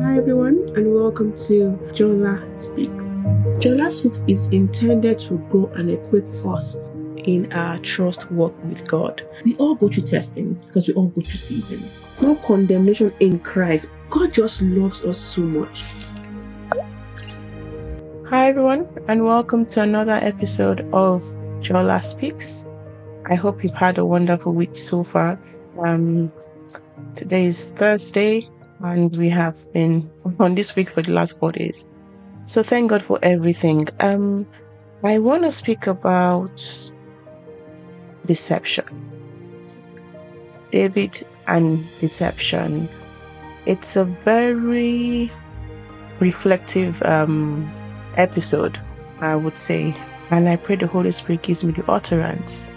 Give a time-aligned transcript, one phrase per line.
[0.00, 3.06] Hi everyone and welcome to Jola Speaks.
[3.58, 9.22] Jola Speaks is intended to grow and equip us in our trust walk with God.
[9.44, 12.04] We all go through testings because we all go through seasons.
[12.22, 13.88] No condemnation in Christ.
[14.08, 15.82] God just loves us so much.
[18.30, 21.22] Hi everyone and welcome to another episode of
[21.60, 22.68] Jola Speaks.
[23.26, 25.40] I hope you've had a wonderful week so far.
[25.78, 26.32] Um,
[27.16, 28.48] today is Thursday,
[28.82, 31.88] and we have been on this week for the last four days.
[32.46, 33.86] So thank God for everything.
[34.00, 34.46] Um,
[35.02, 36.62] I want to speak about
[38.24, 38.84] deception.
[40.70, 42.88] David and deception.
[43.66, 45.30] It's a very
[46.20, 47.70] reflective um,
[48.16, 48.78] episode,
[49.20, 49.94] I would say.
[50.30, 52.70] And I pray the Holy Spirit gives me the utterance,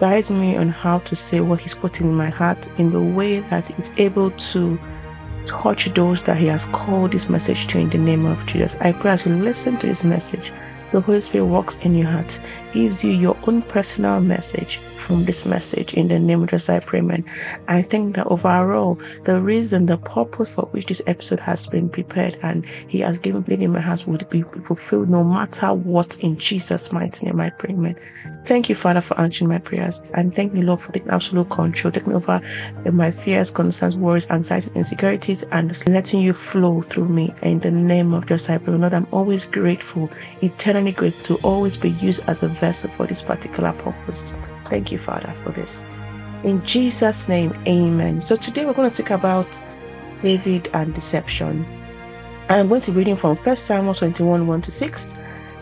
[0.00, 3.40] guides me on how to say what He's putting in my heart in the way
[3.40, 4.78] that it's able to
[5.50, 8.76] touch those that He has called this message to in the name of Jesus.
[8.80, 10.52] I pray as you listen to this message,
[10.92, 12.40] the Holy Spirit walks in your heart,
[12.72, 16.68] gives you your own personal message from this message in the name of Jesus.
[16.68, 17.24] I pray, man.
[17.68, 22.36] I think that overall, the reason, the purpose for which this episode has been prepared
[22.42, 26.36] and He has given me in my heart would be fulfilled no matter what in
[26.36, 27.40] Jesus' mighty name.
[27.40, 27.96] I pray, man.
[28.44, 30.00] Thank you, Father, for answering my prayers.
[30.14, 32.40] And thank you, Lord, for the absolute control, taking over
[32.90, 37.34] my fears, concerns, worries, anxieties, insecurities, and letting you flow through me.
[37.42, 40.10] In the name of Jesus, I pray, Lord, I'm always grateful,
[40.86, 44.32] grateful to always be used as a vessel for this particular purpose.
[44.66, 45.84] Thank you, Father, for this.
[46.44, 48.20] In Jesus' name, amen.
[48.20, 49.60] So today we're going to speak about
[50.22, 51.66] David and deception.
[52.48, 55.14] I'm going to be reading from 1 Samuel 21 1 to 6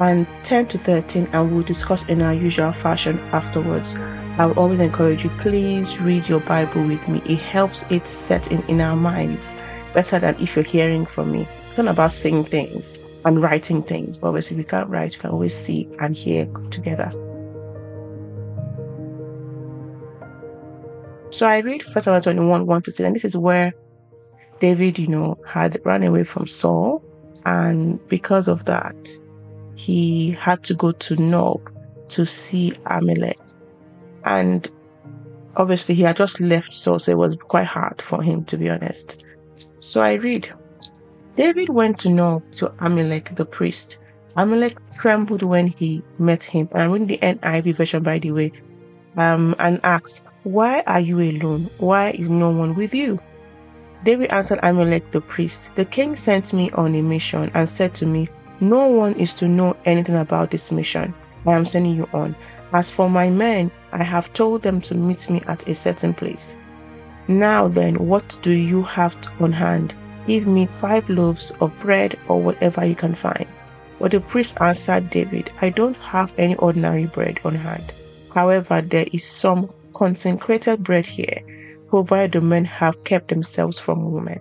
[0.00, 3.98] and 10 to 13, and we'll discuss in our usual fashion afterwards.
[4.38, 7.20] I will always encourage you, please read your Bible with me.
[7.26, 9.56] It helps it set in, in our minds
[9.92, 11.48] better than if you're hearing from me.
[11.70, 15.30] It's not about saying things and writing things, but obviously, we can't write, we can
[15.30, 17.12] always see and hear together.
[21.30, 23.74] So I read 1 Samuel 21 1 to 6, and this is where
[24.60, 27.04] David, you know, had run away from Saul,
[27.44, 28.96] and because of that,
[29.76, 31.60] he had to go to Nob
[32.08, 33.52] to see Ahimelech.
[34.24, 34.70] And
[35.56, 38.70] obviously, he had just left Saul, so it was quite hard for him, to be
[38.70, 39.22] honest.
[39.80, 40.50] So I read
[41.38, 43.98] David went to Nob to Ahimelech the priest.
[44.36, 46.68] Ahimelech trembled when he met him.
[46.74, 48.50] I'm reading the NIV version, by the way,
[49.16, 51.70] um, and asked, Why are you alone?
[51.78, 53.20] Why is no one with you?
[54.04, 58.06] David answered Ahimelech the priest, The king sent me on a mission and said to
[58.06, 58.26] me,
[58.58, 61.14] no one is to know anything about this mission
[61.46, 62.34] I am sending you on.
[62.72, 66.56] As for my men, I have told them to meet me at a certain place.
[67.28, 69.94] Now then, what do you have on hand?
[70.28, 73.46] Give me five loaves of bread or whatever you can find.
[73.98, 77.94] But the priest answered David, I don't have any ordinary bread on hand.
[78.34, 81.40] However, there is some consecrated bread here,
[81.88, 84.38] provided the men have kept themselves from women.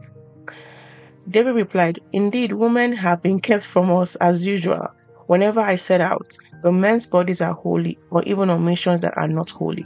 [1.30, 4.90] David replied, Indeed, women have been kept from us as usual.
[5.28, 9.28] Whenever I set out, the men's bodies are holy, or even on missions that are
[9.30, 9.86] not holy.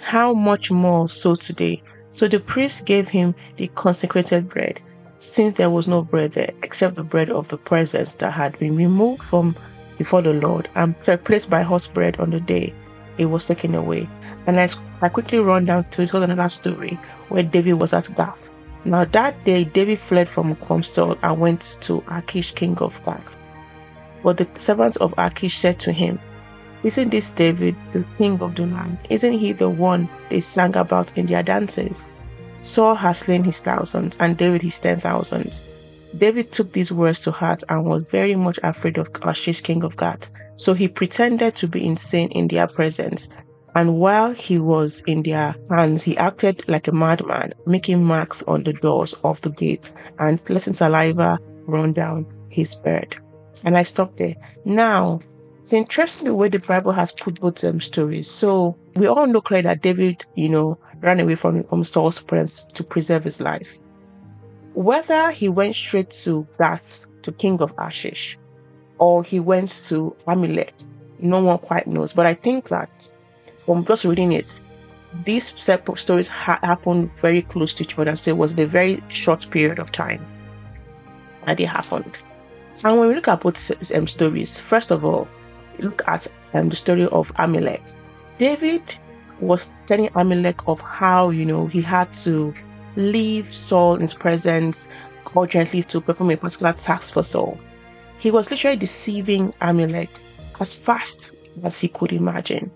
[0.00, 1.82] How much more so today?
[2.10, 4.80] So the priest gave him the consecrated bread,
[5.18, 8.76] since there was no bread there except the bread of the presence that had been
[8.76, 9.56] removed from
[9.98, 12.74] before the Lord and replaced by hot bread on the day
[13.18, 14.08] it was taken away.
[14.46, 14.68] And I,
[15.00, 18.50] I quickly run down to tell another story where David was at Gath.
[18.84, 23.36] Now that day David fled from, Saul and went to Achish, king of Gath.
[24.22, 26.18] But the servants of Achish said to him,
[26.82, 28.98] Isn't this David, the king of the land?
[29.10, 32.08] Isn't he the one they sang about in their dances?
[32.56, 35.64] Saul has slain his thousands, and David his ten thousands.
[36.16, 39.96] David took these words to heart and was very much afraid of Achish, king of
[39.96, 40.30] Gath.
[40.56, 43.28] So he pretended to be insane in their presence
[43.76, 48.64] and while he was in their hands, he acted like a madman, making marks on
[48.64, 53.18] the doors of the gate and letting saliva run down his beard.
[53.64, 54.34] And I stopped there.
[54.64, 55.20] Now,
[55.66, 58.30] it's interesting the way the Bible has put both um, stories.
[58.30, 62.62] So we all know clearly that David, you know, ran away from, from Saul's presence
[62.66, 63.80] to preserve his life.
[64.74, 68.38] Whether he went straight to Gath, to King of Achish,
[68.98, 70.86] or he went to Ahimelech,
[71.18, 72.12] no one quite knows.
[72.12, 73.12] But I think that
[73.58, 74.60] from just reading it,
[75.24, 79.00] these separate stories ha- happened very close to each other, so it was a very
[79.08, 80.24] short period of time
[81.44, 82.20] that they happened.
[82.84, 85.26] And when we look at both um, stories, first of all,
[85.78, 87.94] look at um, the story of Ahimelech.
[88.38, 88.96] David
[89.40, 92.54] was telling Ahimelech of how you know he had to
[92.96, 94.88] leave Saul in his presence
[95.36, 97.58] urgently to perform a particular task for Saul.
[98.18, 100.20] He was literally deceiving Ahimelech
[100.60, 102.70] as fast as he could imagine.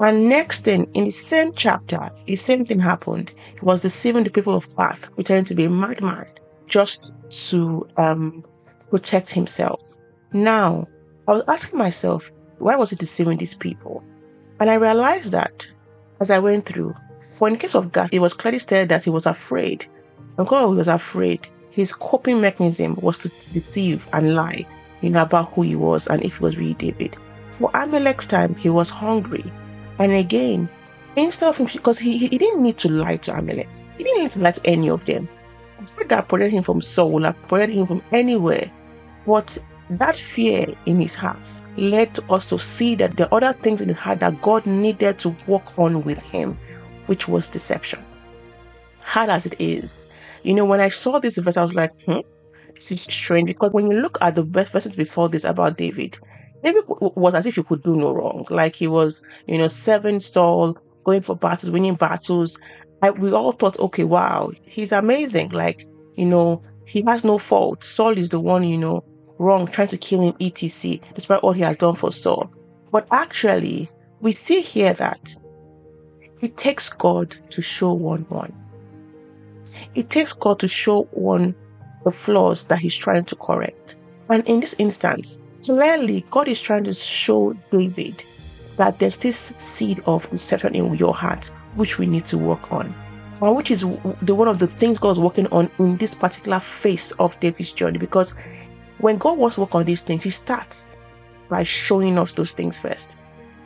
[0.00, 3.32] And next thing, in the same chapter, the same thing happened.
[3.54, 6.26] He was deceiving the people of Gath, pretending to be a madman
[6.66, 7.12] just
[7.50, 8.44] to um,
[8.90, 9.80] protect himself.
[10.32, 10.86] Now,
[11.28, 12.30] I was asking myself,
[12.64, 14.02] why was he deceiving these people?
[14.58, 15.70] And I realized that
[16.20, 16.94] as I went through,
[17.36, 19.84] for in the case of Gath, it was clearly stated that he was afraid.
[20.38, 24.64] And because he was afraid, his coping mechanism was to deceive and lie,
[25.02, 27.18] you know, about who he was and if he was really David.
[27.50, 29.44] For Ahimelech's time, he was hungry.
[29.98, 30.66] And again,
[31.16, 33.68] instead of him, because he, he didn't need to lie to Ahimelech,
[33.98, 35.28] he didn't need to lie to any of them.
[36.08, 37.36] God that him from Saul, that
[37.68, 38.72] him from anywhere.
[39.26, 39.58] But
[39.90, 43.96] that fear in his heart led us to see that are other things in his
[43.96, 46.58] heart that God needed to work on with him,
[47.06, 48.04] which was deception.
[49.02, 50.06] Hard as it is,
[50.44, 52.20] you know, when I saw this verse, I was like, hmm,
[52.74, 56.18] this is strange because when you look at the verses before this about David,
[56.62, 58.46] David was as if he could do no wrong.
[58.50, 62.58] Like he was, you know, serving Saul, going for battles, winning battles.
[63.02, 65.50] I, we all thought, okay, wow, he's amazing.
[65.50, 65.86] Like,
[66.16, 67.84] you know, he has no fault.
[67.84, 69.04] Saul is the one, you know,
[69.38, 72.50] wrong, trying to kill him, etc., despite all he has done for Saul.
[72.90, 73.90] But actually,
[74.20, 75.34] we see here that
[76.40, 78.54] it takes God to show one one.
[79.94, 81.54] It takes God to show one
[82.04, 83.96] the flaws that he's trying to correct.
[84.28, 88.24] And in this instance, clearly God is trying to show David
[88.76, 92.94] that there's this seed of deception in your heart which we need to work on.
[93.40, 93.80] And which is
[94.22, 97.98] the one of the things God's working on in this particular phase of David's journey
[97.98, 98.34] because
[99.04, 100.96] when God wants to work on these things, He starts
[101.50, 103.18] by showing us those things first.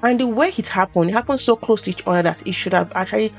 [0.02, 2.72] And the way it happened, it happened so close to each other that it should
[2.72, 3.32] have actually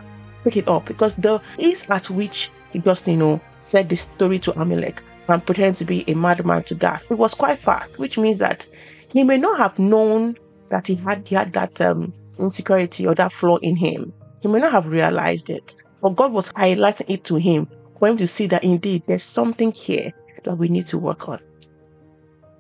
[0.46, 4.40] picked it up because the ease at which he just, you know, said the story
[4.40, 8.18] to Ahimelech and pretended to be a madman to Gath, it was quite fast, which
[8.18, 8.66] means that
[9.10, 10.38] he may not have known
[10.70, 14.14] that he had he had that um, insecurity or that flaw in him.
[14.42, 17.68] He may not have realized it, but God was highlighting it to him
[17.98, 20.14] for him to see that indeed there's something here
[20.46, 21.40] that we need to work on.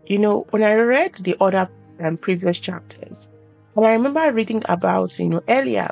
[0.09, 1.69] You know, when I read the other
[1.99, 3.29] um, previous chapters,
[3.75, 5.87] and I remember reading about, you know, earlier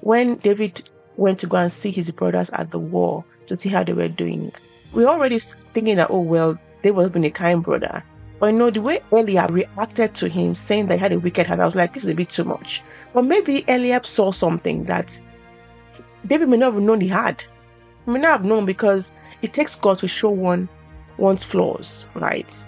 [0.00, 3.84] when David went to go and see his brothers at the war to see how
[3.84, 4.50] they were doing.
[4.94, 8.02] We already thinking that, oh, well, would have been a kind brother.
[8.38, 11.46] But you know, the way Eliab reacted to him saying that he had a wicked
[11.46, 12.80] heart, I was like, this is a bit too much.
[13.12, 15.20] But maybe Eliab saw something that
[16.26, 17.44] David may not have known he had.
[18.06, 20.66] He may not have known because it takes God to show one
[21.18, 22.64] one's flaws, right?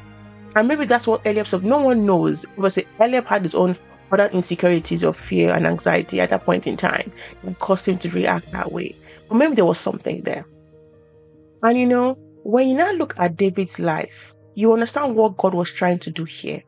[0.55, 1.65] And maybe that's what Eliab said.
[1.65, 2.45] No one knows.
[2.57, 3.77] Because Eliab had his own
[4.13, 7.11] other insecurities of fear and anxiety at that point in time
[7.45, 8.95] that caused him to react that way.
[9.29, 10.45] But maybe there was something there.
[11.63, 15.73] And you know, when you now look at David's life, you understand what God was
[15.73, 16.61] trying to do here.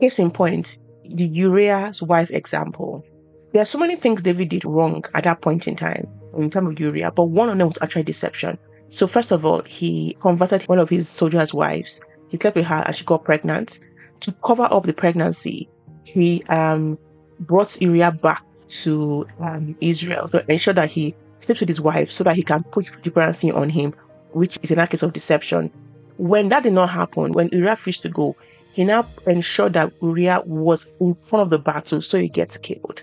[0.00, 3.04] Case in point, the Uriah's wife example.
[3.52, 6.06] There are so many things David did wrong at that point in time,
[6.36, 8.58] in terms of Uriah, but one of them was actually deception.
[8.90, 12.00] So first of all, he converted one of his soldiers' wives.
[12.28, 13.80] He slept with her and she got pregnant.
[14.20, 15.68] To cover up the pregnancy,
[16.04, 16.98] he um,
[17.40, 22.24] brought Uriah back to um, Israel to ensure that he sleeps with his wife so
[22.24, 23.94] that he can put pregnancy on him,
[24.32, 25.70] which is in a case of deception.
[26.16, 28.36] When that did not happen, when Uriah refused to go,
[28.72, 33.02] he now ensured that Uriah was in front of the battle so he gets killed.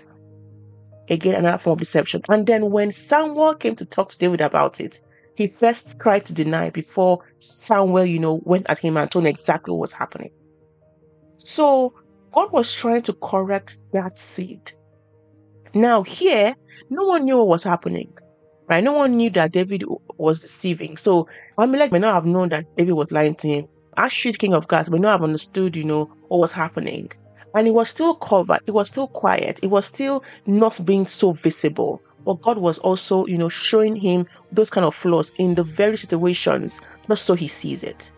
[1.08, 2.22] Again, another form of deception.
[2.28, 5.00] And then when Samuel came to talk to David about it,
[5.36, 9.30] he first tried to deny before Samuel, you know, went at him and told him
[9.30, 10.30] exactly what was happening.
[11.38, 11.92] So
[12.32, 14.72] God was trying to correct that seed.
[15.74, 16.54] Now, here,
[16.88, 18.12] no one knew what was happening,
[18.68, 18.82] right?
[18.82, 19.84] No one knew that David
[20.16, 20.96] was deceiving.
[20.96, 23.66] So, Ahimelech may not have known that David was lying to him.
[23.96, 27.10] Ashrid, king of Gath, may not have understood, you know, what was happening.
[27.54, 31.32] And it was still covered, it was still quiet, it was still not being so
[31.32, 32.02] visible.
[32.24, 35.96] But God was also, you know, showing him those kind of flaws in the very
[35.96, 38.10] situations, just so he sees it.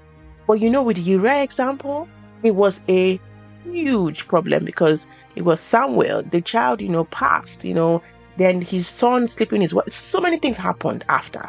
[0.47, 2.09] But you know, with the Uriah example,
[2.43, 3.21] it was a
[3.65, 8.01] huge problem because it was Samuel, the child, you know, passed, you know,
[8.37, 9.89] then his son sleeping his wife.
[9.89, 11.49] So many things happened after.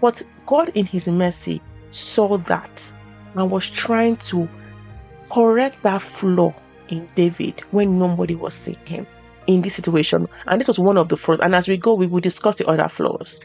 [0.00, 1.60] But God, in his mercy,
[1.90, 2.92] saw that
[3.34, 4.48] and was trying to
[5.32, 6.54] correct that flaw
[6.88, 9.06] in David when nobody was seeing him
[9.46, 10.28] in this situation.
[10.46, 11.40] And this was one of the flaws.
[11.40, 13.40] And as we go, we will discuss the other flaws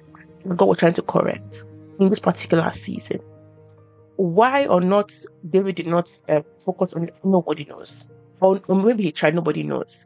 [0.56, 1.64] God was trying to correct
[2.00, 3.20] in this particular season.
[4.16, 5.12] Why or not
[5.50, 8.10] David did not uh, focus on nobody knows.
[8.42, 10.06] Or, or maybe he tried, nobody knows.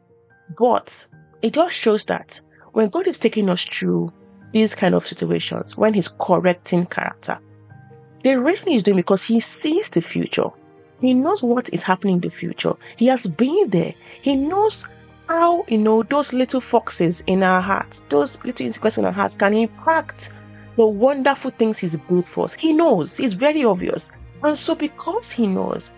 [0.58, 1.06] But
[1.42, 2.40] it just shows that
[2.72, 4.12] when God is taking us through
[4.52, 7.38] these kind of situations, when He's correcting character,
[8.24, 10.48] The reason he's doing because he sees the future.
[11.02, 12.72] He knows what is happening in the future.
[12.96, 13.92] He has been there.
[14.22, 14.86] He knows
[15.28, 19.36] how, you know, those little foxes in our hearts, those little insecurities in our hearts
[19.36, 20.32] can impact
[20.76, 22.54] the wonderful things he's built for us.
[22.54, 23.20] He knows.
[23.20, 24.12] It's very obvious.
[24.42, 25.92] And so because he knows,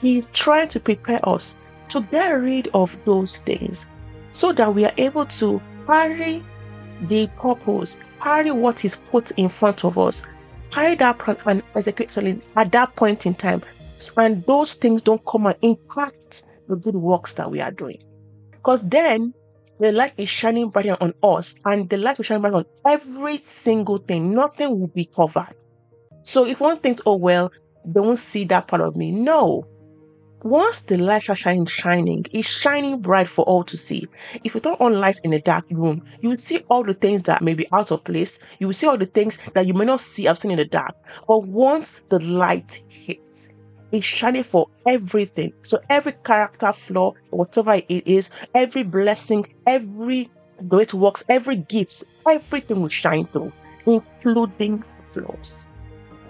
[0.00, 1.56] he's trying to prepare us
[1.88, 3.86] to get rid of those things
[4.30, 6.44] so that we are able to parry
[7.02, 10.24] the purpose, parry what is put in front of us,
[10.70, 13.62] carry that plan and execute at that point in time.
[14.16, 17.98] And those things don't come and impact the good works that we are doing.
[18.66, 19.32] Because then
[19.78, 23.36] the light is shining brighter on us, and the light will shine brighter on every
[23.36, 24.34] single thing.
[24.34, 25.54] Nothing will be covered.
[26.22, 27.52] So if one thinks, oh well,
[27.92, 29.12] don't see that part of me.
[29.12, 29.64] No,
[30.42, 34.04] once the light starts shining, shining, it's shining bright for all to see.
[34.42, 37.22] If you turn on lights in a dark room, you will see all the things
[37.22, 38.40] that may be out of place.
[38.58, 40.64] You will see all the things that you may not see I've seen in the
[40.64, 40.96] dark.
[41.28, 43.48] But once the light hits,
[43.96, 45.52] it's shining for everything.
[45.62, 50.30] So every character flaw, whatever it is, every blessing, every
[50.68, 53.52] great works, every gift, everything will shine through,
[53.86, 55.66] including flaws.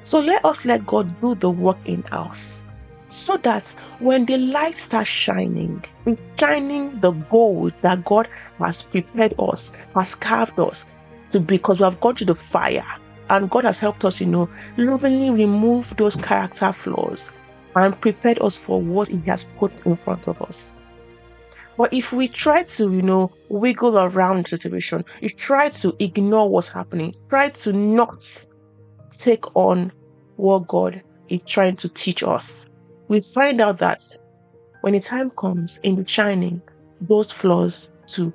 [0.00, 2.66] So let us let God do the work in us
[3.08, 5.84] so that when the light starts shining,
[6.38, 10.84] shining the gold that God has prepared us, has carved us
[11.30, 12.84] to because we have gone to the fire
[13.28, 17.32] and God has helped us, you know, lovingly remove those character flaws
[17.76, 20.76] and prepared us for what He has put in front of us.
[21.76, 26.48] But if we try to, you know, wiggle around the situation, you try to ignore
[26.48, 28.24] what's happening, try to not
[29.10, 29.92] take on
[30.36, 32.66] what God is trying to teach us,
[33.08, 34.02] we find out that
[34.80, 36.62] when the time comes in the shining,
[37.02, 38.32] those flaws to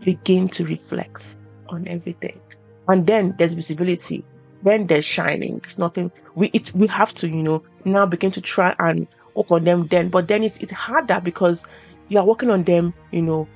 [0.00, 2.40] begin to reflect on everything.
[2.88, 4.22] And then there's visibility.
[4.62, 5.60] Then there's shining.
[5.64, 9.50] It's nothing we it, we have to, you know, now begin to try and work
[9.50, 10.08] on them then.
[10.08, 11.64] But then it's it's harder because
[12.08, 13.48] you are working on them, you know,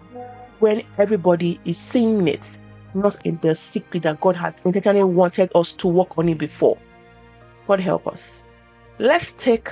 [0.58, 2.58] when everybody is seeing it,
[2.94, 6.78] not in the secret that God has intentionally wanted us to work on it before.
[7.66, 8.44] God help us.
[8.98, 9.70] Let's take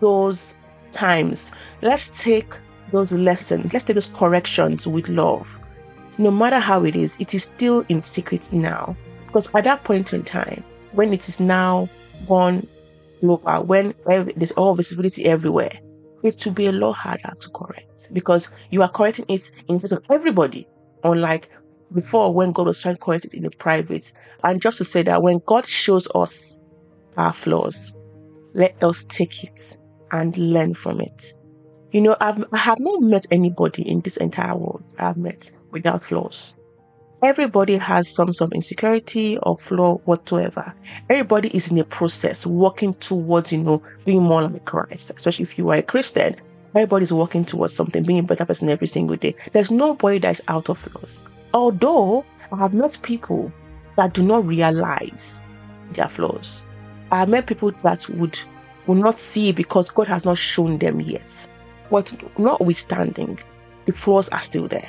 [0.00, 0.56] those
[0.90, 1.52] times.
[1.82, 2.54] Let's take
[2.92, 5.60] those lessons, let's take those corrections with love.
[6.16, 8.96] No matter how it is, it is still in secret now.
[9.28, 11.88] Because at that point in time, when it is now
[12.26, 12.66] gone
[13.20, 15.70] global, when there's all visibility everywhere,
[16.24, 19.92] it will be a lot harder to correct because you are correcting it in front
[19.92, 20.66] of everybody.
[21.04, 21.50] Unlike
[21.92, 24.12] before, when God was trying to correct it in the private.
[24.42, 26.58] And just to say that when God shows us
[27.16, 27.92] our flaws,
[28.54, 29.78] let us take it
[30.10, 31.32] and learn from it.
[31.92, 36.02] You know, I've, I have not met anybody in this entire world I've met without
[36.02, 36.54] flaws.
[37.20, 40.72] Everybody has some of insecurity or flaw whatsoever.
[41.10, 45.58] Everybody is in a process working towards, you know, being more like Christ, especially if
[45.58, 46.36] you are a Christian.
[46.76, 49.34] Everybody's working towards something, being a better person every single day.
[49.52, 51.26] There's nobody that's out of flaws.
[51.54, 53.52] Although I have met people
[53.96, 55.42] that do not realize
[55.94, 56.62] their flaws.
[57.10, 58.38] I have met people that would
[58.86, 61.48] will not see because God has not shown them yet.
[61.90, 63.40] But notwithstanding,
[63.86, 64.88] the flaws are still there.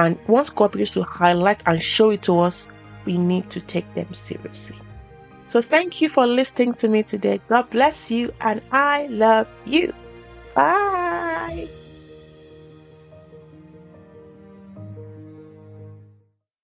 [0.00, 2.72] And once God begins to highlight and show it to us,
[3.04, 4.78] we need to take them seriously.
[5.44, 7.38] So thank you for listening to me today.
[7.48, 9.92] God bless you, and I love you.
[10.54, 11.68] Bye.